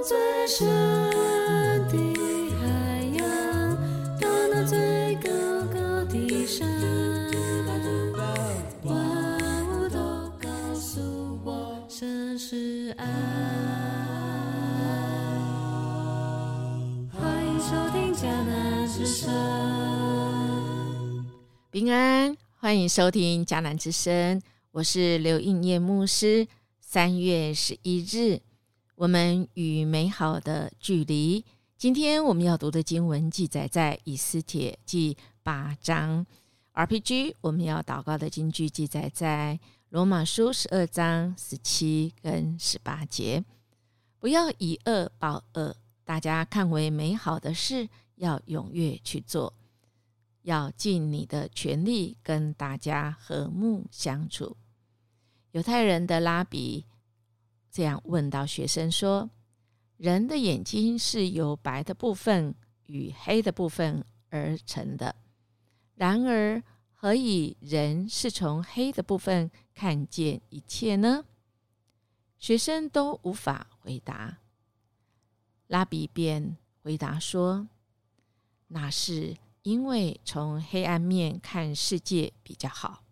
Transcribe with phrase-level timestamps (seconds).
[0.00, 0.64] 最深
[1.88, 1.96] 的
[2.60, 2.66] 海
[3.18, 3.76] 洋，
[4.20, 5.28] 到那最高
[5.72, 6.68] 高的山，
[8.84, 8.94] 万
[9.66, 9.98] 物都
[10.40, 11.00] 告诉
[11.44, 13.04] 我，神是爱。
[17.12, 19.28] 欢迎收听迦南之声。
[21.72, 24.40] 平安，欢迎收听迦南之声，
[24.70, 26.46] 我是刘应业牧师。
[26.80, 28.40] 三月十一日，
[28.98, 31.44] 我们与美好的距离。
[31.76, 36.26] 今天我们要读的经文记载在以斯帖记八章。
[36.72, 43.44] RPG 我们要祷告的经句记载在罗马书十二章十七跟十八节。
[44.18, 49.54] 不要以恶报恶，大家看为美好的事，要踊跃去做，
[50.42, 54.56] 要尽你的全力跟大家和睦相处。
[55.52, 56.84] 犹太人的拉比
[57.70, 59.30] 这样问到学生说
[59.96, 62.54] ：“人的眼睛是由白的部分
[62.86, 65.14] 与黑的部分而成的，
[65.94, 71.24] 然而何以人是从黑的部分看见一切呢？”
[72.38, 74.38] 学生都无法回答。
[75.66, 77.68] 拉比便回答说
[78.68, 83.02] ：“那是因为从黑暗面看世界比较好。”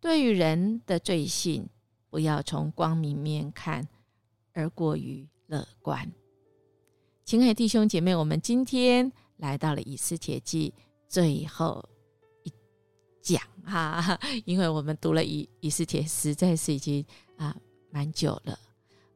[0.00, 1.68] 对于人的罪性，
[2.10, 3.86] 不要从光明面看，
[4.52, 6.10] 而过于乐观。
[7.24, 10.72] 亲爱弟兄姐妹，我们今天来到了以斯帖记
[11.06, 11.86] 最后
[12.42, 12.52] 一
[13.20, 17.04] 讲哈， 因为我们读了以以斯帖，实在是已经
[17.36, 17.56] 啊
[17.90, 18.58] 蛮久了，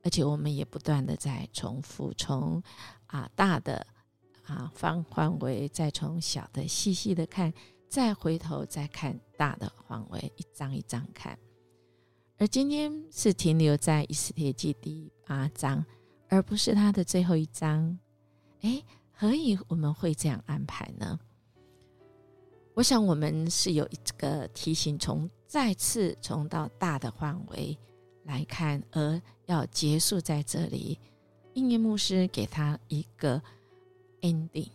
[0.02, 2.62] 而且我们也不断的在重复，从
[3.06, 3.86] 啊大的
[4.44, 7.52] 啊方范围，再从小的细细的看。
[7.88, 11.38] 再回头再看大的范围，一张一张看。
[12.42, 15.86] 而今天是停留在《以斯帖记》第八章，
[16.28, 17.96] 而不是它的最后一章。
[18.62, 21.20] 哎，何以我们会这样安排呢？
[22.74, 27.78] 我想我们是有一个提醒，从再次从到大的范围
[28.24, 30.98] 来看，而要结束在这里。
[31.54, 33.40] 应验牧师给他一个
[34.20, 34.72] ending。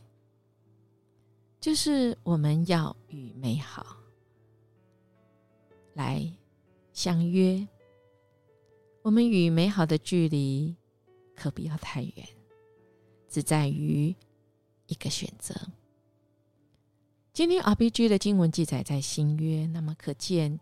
[1.59, 3.97] 就是我们要与美好
[5.95, 6.25] 来
[6.97, 7.68] 相约，
[9.03, 10.75] 我们与美好的距离
[11.35, 12.28] 可不要太远，
[13.30, 14.16] 只在于
[14.88, 15.53] 一个选择。
[17.34, 20.59] 今天 RPG 的经文记载在新约，那么可见，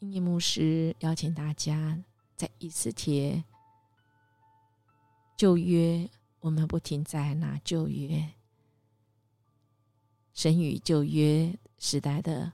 [0.00, 2.04] 英业牧师邀请大家
[2.36, 3.42] 在以斯帖
[5.34, 6.06] 旧约，
[6.40, 8.34] 我们不停在那旧约。
[10.34, 12.52] 神与旧约时代的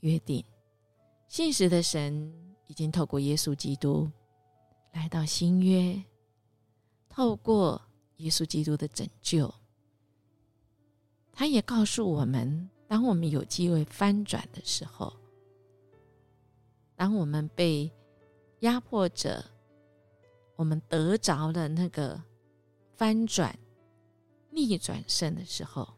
[0.00, 0.44] 约定，
[1.32, 2.30] 信实的神
[2.66, 4.06] 已经透过耶稣基督
[4.92, 5.98] 来到新约，
[7.08, 7.80] 透过
[8.16, 9.50] 耶稣基督的拯救，
[11.32, 15.10] 他也告诉我们：当我们有机会翻转的时候，
[16.96, 17.90] 当我们被
[18.60, 19.42] 压迫着，
[20.54, 22.22] 我们得着了那个
[22.94, 23.58] 翻转、
[24.50, 25.94] 逆转胜的时候。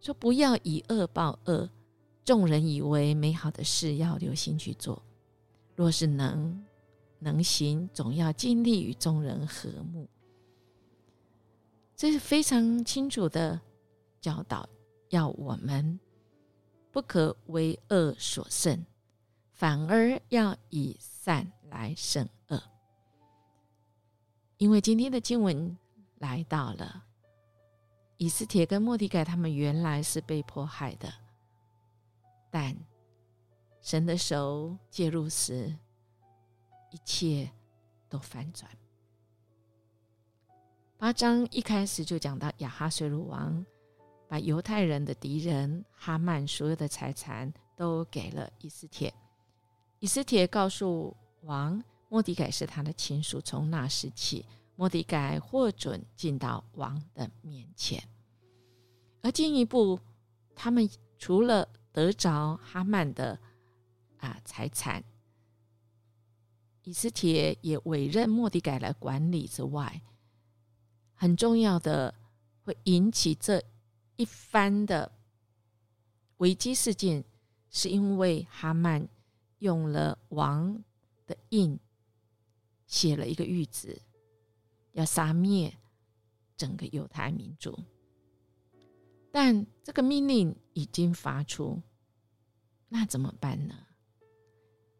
[0.00, 1.68] 说不要以恶报恶，
[2.26, 5.00] 众人以为美好的事要留心去做。
[5.76, 6.66] 若是能
[7.20, 10.08] 能行，总要尽力与众人和睦。
[11.94, 13.58] 这是非常清楚的
[14.20, 14.68] 教导，
[15.10, 16.00] 要我们
[16.90, 18.84] 不可为恶所胜，
[19.52, 22.60] 反而要以善来胜恶。
[24.58, 25.78] 因为今天的经文
[26.18, 27.04] 来到了。
[28.18, 31.12] 以斯帖跟莫迪改他们原来是被迫害的，
[32.58, 32.74] 但
[33.82, 35.76] 神的手介入时，
[36.90, 37.52] 一切
[38.08, 38.66] 都反转。
[40.96, 43.62] 八章一开始就讲到亚哈水鲁王
[44.26, 49.12] 把犹太人的敌人哈曼所有的财产都给了以斯帖，
[49.98, 54.46] 以斯帖告诉王莫迪改是他的亲属，从那时起。
[54.76, 58.02] 莫迪改获准进到王的面前，
[59.20, 60.00] 而进一步，
[60.54, 60.88] 他们
[61.18, 63.40] 除了得着哈曼的
[64.18, 65.02] 啊财产，
[66.82, 70.02] 以斯帖也委任莫迪改来管理之外，
[71.14, 72.14] 很重要的
[72.64, 73.64] 会引起这
[74.16, 75.10] 一番的
[76.36, 77.24] 危机事件，
[77.70, 79.08] 是因为哈曼
[79.60, 80.84] 用了王
[81.26, 81.80] 的印，
[82.86, 83.98] 写了一个谕旨。
[84.92, 85.74] 要杀灭
[86.58, 87.78] 整个犹太民族，
[89.38, 91.82] 但这个命令已经发出，
[92.88, 93.74] 那怎么办呢？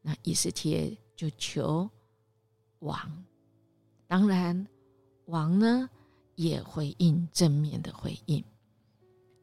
[0.03, 1.89] 那以斯帖就求
[2.81, 3.25] 王，
[4.07, 4.67] 当然
[5.25, 5.89] 王呢
[6.35, 8.45] 也回应正面的回应，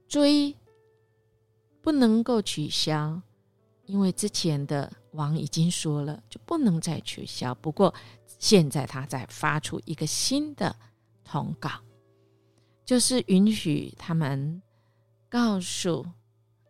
[0.07, 0.55] 追
[1.81, 3.19] 不能够取消，
[3.85, 7.55] 因为之前的王已经说了就不能再取消。
[7.55, 7.91] 不过
[8.27, 10.75] 现在他在发出一个新的
[11.23, 11.71] 通告，
[12.85, 14.61] 就是允许他们
[15.33, 16.05] 告诉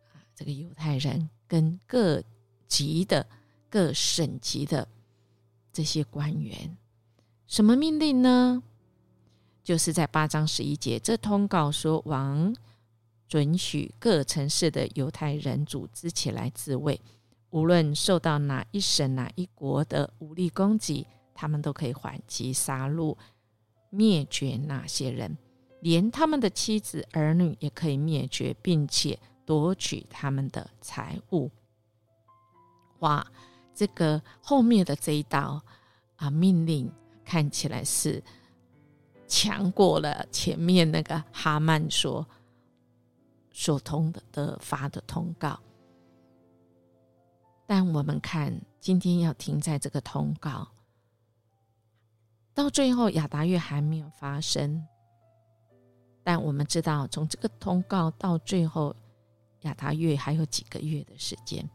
[0.06, 2.22] 啊这个犹太人跟各
[2.66, 3.26] 级的
[3.68, 4.88] 各省级的
[5.70, 6.74] 这些官员。
[7.46, 8.62] 什么命令呢？
[9.62, 12.56] 就是在八章十一节，这通告说，王
[13.28, 16.98] 准许各城市的犹太人组织起来自卫，
[17.50, 23.14] 无论受到哪一省、哪一国的武力攻击，他们都可以还击、杀戮、
[23.90, 25.36] 灭绝那些人，
[25.84, 31.50] 连他们的妻子儿女也可以灭绝，并且夺取他们的财物。
[33.00, 33.24] 哇，
[33.74, 35.62] 这个后面的这一道
[36.16, 36.90] 啊命令。
[37.26, 38.22] 看起来是
[39.26, 42.28] 强过了前面那个哈曼所
[43.50, 45.58] 所通的的发的通告，
[47.64, 50.68] 但我们看今天要停在这个通告，
[52.52, 54.86] 到最后亚达月还没有发生，
[56.24, 58.96] 但我们知道从这个通告到最后
[59.60, 61.70] 亚达月还有几个月的时间，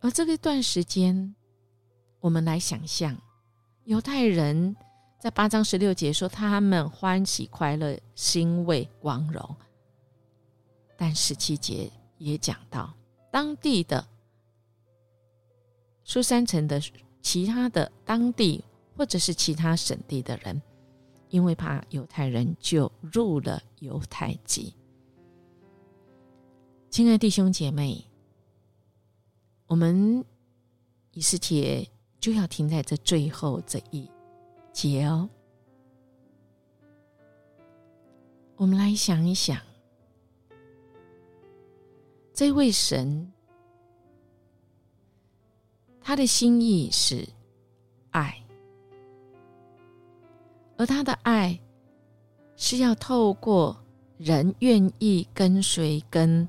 [0.00, 1.34] 而这个段时间。
[2.20, 3.20] 我们来想象，
[3.82, 4.76] 犹太人
[5.18, 9.56] 在八章十六节说他们欢喜快乐、欣慰光荣，
[10.96, 12.94] 但十七节也讲到
[13.32, 14.06] 当地的
[16.04, 16.80] 苏三城的
[17.20, 18.64] 其他的当地
[18.96, 20.62] 或者是其他省地的人，
[21.32, 24.72] 因为怕犹太人就入了犹太籍。
[26.88, 28.04] 亲爱弟兄姐妹，
[29.66, 30.24] 我们
[31.12, 31.88] 以斯帖。
[32.22, 34.08] 就要停在这最后这一
[34.72, 35.28] 节哦。
[38.54, 39.60] 我们来想一想，
[42.32, 43.32] 这位神，
[46.00, 47.28] 他的心意是
[48.12, 48.41] 爱，
[50.76, 51.58] 而他的爱
[52.56, 53.76] 是要透过
[54.18, 56.48] 人愿意跟随跟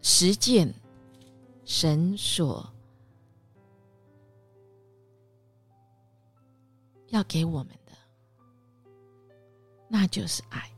[0.00, 0.72] 实践
[1.64, 2.66] 神所。
[7.08, 7.92] 要给我们的，
[9.88, 10.70] 那就是爱。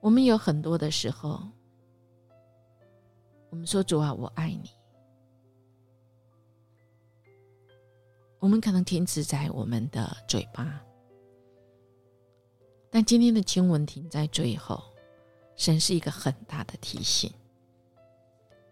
[0.00, 1.40] 我们有很多的时候，
[3.50, 4.68] 我们说主啊，我爱你。
[8.42, 10.82] 我们可能停止在我们的嘴巴，
[12.90, 14.82] 但今天的经文停在最后，
[15.54, 17.32] 神是一个很大的提醒，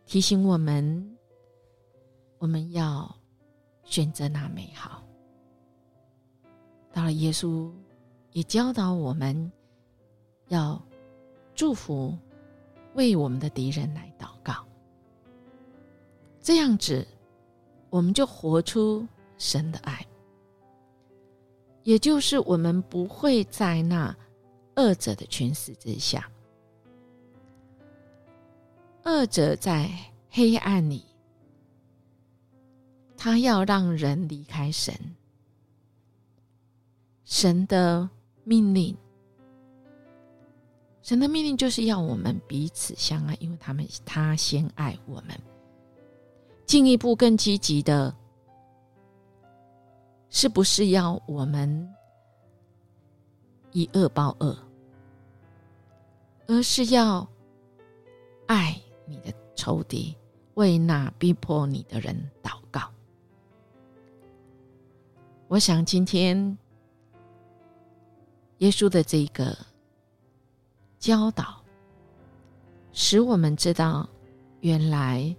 [0.06, 1.16] 提醒我们，
[2.38, 3.16] 我们要。
[3.82, 5.02] 选择那美好。
[6.92, 7.68] 到了耶稣
[8.30, 9.50] 也教导我们
[10.46, 10.80] 要
[11.56, 12.16] 祝福，
[12.94, 14.64] 为我们的敌人来祷告。
[16.40, 17.04] 这样子，
[17.88, 19.04] 我们就活出
[19.40, 20.06] 神的爱，
[21.82, 24.14] 也就是我们不会在那
[24.76, 26.30] 恶者的权势之下，
[29.04, 29.90] 恶者在
[30.28, 31.02] 黑暗里。
[33.16, 34.94] 他要让人离开神，
[37.24, 38.08] 神的
[38.44, 38.94] 命令，
[41.00, 45.40] 神的命令就是要我们彼此相爱，因为他们他先爱我们。
[46.66, 48.14] 进一步更积极的，
[50.30, 51.92] 是不是要我们
[53.72, 54.56] 以恶报恶，
[56.46, 57.28] 而是要
[58.46, 60.16] 爱你的仇敌，
[60.54, 62.80] 为那逼迫你的人祷告。
[65.48, 66.56] 我想今天
[68.58, 69.56] 耶稣的这个
[70.98, 71.60] 教导，
[72.92, 74.08] 使我们知道，
[74.60, 75.34] 原来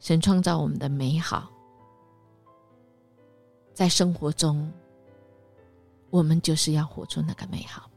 [0.00, 1.48] 神创造我们的美好，
[3.74, 4.70] 在生活中，
[6.10, 7.90] 我们就是要活出那个美好，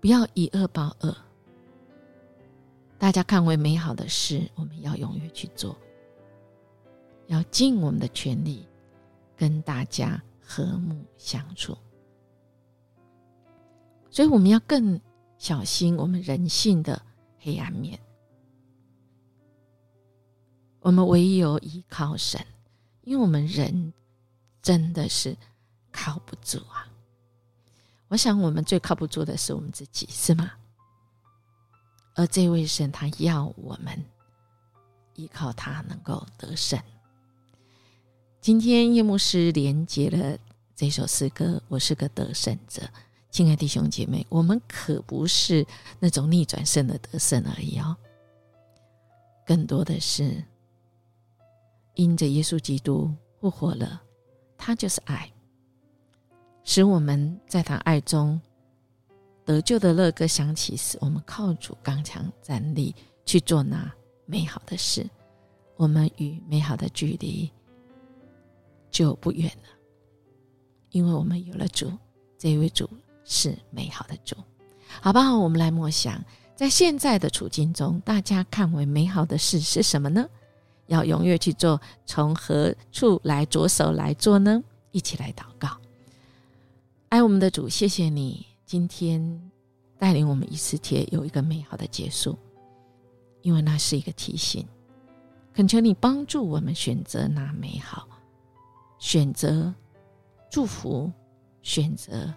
[0.00, 1.16] 不要以恶报恶。
[2.98, 5.76] 大家看为美好的事，我们要勇于去做。
[7.26, 8.66] 要尽我们的全力，
[9.36, 11.76] 跟大家和睦相处。
[14.10, 15.00] 所以我们要更
[15.38, 17.00] 小心我们人性的
[17.38, 17.98] 黑暗面。
[20.80, 22.44] 我们唯有依靠神，
[23.10, 23.92] 因为我们人
[24.62, 25.36] 真的是
[25.90, 26.86] 靠不住啊。
[28.06, 30.52] 我想我们最靠不住的是我们自己，是吗？
[32.14, 34.00] 而这位神，他要我们
[35.16, 36.80] 依靠他，能够得胜。
[38.40, 40.38] 今天夜牧师连接了
[40.76, 42.88] 这首诗歌，我是个得胜者。
[43.32, 45.66] 亲爱弟兄姐妹，我们可不是
[45.98, 47.96] 那种逆转胜的得胜而已哦，
[49.44, 50.44] 更多的是
[52.00, 54.00] 因着耶稣基督复活了，
[54.56, 55.30] 他就是爱，
[56.64, 58.40] 使我们在他爱中
[59.44, 62.94] 得救的乐歌响起时，我们靠主刚强站立，
[63.26, 63.92] 去做那
[64.24, 65.06] 美好的事，
[65.76, 67.50] 我们与美好的距离。
[68.90, 69.68] 就不远了，
[70.92, 71.92] 因为我们有了主，
[72.38, 72.88] 这位主
[73.26, 74.34] 是美好的主，
[75.02, 75.38] 好不好？
[75.38, 76.24] 我们来默想，
[76.56, 80.26] 在现在的处境中，大家看为美好的事是什么呢？
[80.90, 84.62] 要踊跃去做，从何处来着手来做呢？
[84.90, 85.68] 一起来祷告，
[87.10, 89.40] 爱我们的主，谢谢你今天
[89.98, 92.36] 带领我们一次帖有一个美好的结束，
[93.42, 94.66] 因为那是一个提醒，
[95.54, 98.08] 恳求你帮助我们选择那美好。
[98.98, 99.72] 选择
[100.50, 101.10] 祝福，
[101.62, 102.34] 选择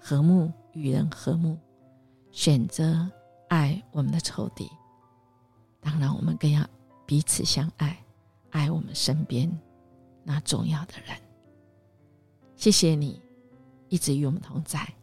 [0.00, 1.56] 和睦与人和睦，
[2.32, 3.06] 选择
[3.48, 4.66] 爱我们的仇敌。
[5.80, 6.66] 当然，我们更要
[7.10, 8.04] 彼此相爱，
[8.50, 9.50] 爱我们身边
[10.22, 11.18] 那重要的人。
[12.54, 13.20] 谢谢你
[13.88, 14.94] 一直与我们同在，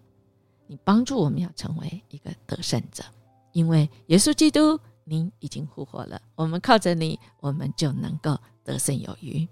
[0.68, 3.04] 你帮助我们要成为一个得胜者，
[3.52, 9.46] 因为耶稣基督您已经复活了，我们靠着你，我们就能够得胜有余。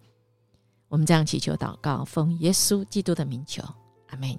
[0.88, 3.62] 我们这样祈求祷告，奉耶稣基督的名求，
[4.08, 4.30] 阿门。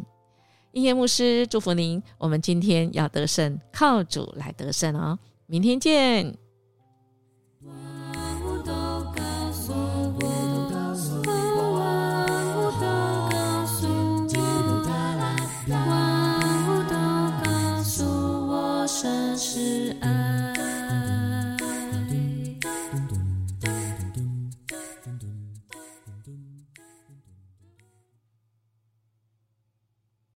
[0.72, 5.18] 音乐牧师祝福您，我们今天要得胜，靠主来得胜哦。
[5.44, 6.45] 明天见。